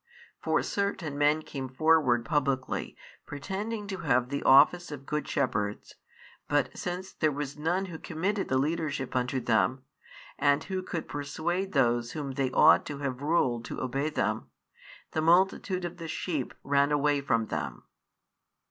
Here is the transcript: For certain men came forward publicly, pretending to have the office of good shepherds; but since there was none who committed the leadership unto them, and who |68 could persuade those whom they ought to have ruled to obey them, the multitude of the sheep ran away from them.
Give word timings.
For 0.41 0.63
certain 0.63 1.15
men 1.15 1.43
came 1.43 1.69
forward 1.69 2.25
publicly, 2.25 2.97
pretending 3.27 3.85
to 3.85 3.97
have 3.97 4.29
the 4.29 4.41
office 4.41 4.89
of 4.91 5.05
good 5.05 5.27
shepherds; 5.27 5.93
but 6.47 6.75
since 6.75 7.13
there 7.13 7.31
was 7.31 7.55
none 7.55 7.85
who 7.85 7.99
committed 7.99 8.47
the 8.49 8.57
leadership 8.57 9.15
unto 9.15 9.39
them, 9.39 9.83
and 10.39 10.63
who 10.63 10.81
|68 10.81 10.87
could 10.87 11.07
persuade 11.07 11.71
those 11.73 12.13
whom 12.13 12.31
they 12.31 12.49
ought 12.49 12.83
to 12.87 12.97
have 12.97 13.21
ruled 13.21 13.63
to 13.65 13.79
obey 13.79 14.09
them, 14.09 14.49
the 15.11 15.21
multitude 15.21 15.85
of 15.85 15.97
the 15.97 16.07
sheep 16.07 16.55
ran 16.63 16.91
away 16.91 17.21
from 17.21 17.45
them. 17.45 17.83